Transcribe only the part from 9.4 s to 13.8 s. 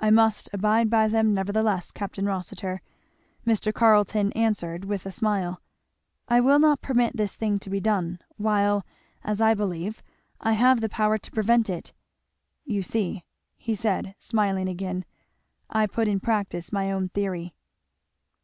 I believe, I have the power to prevent it. You see," he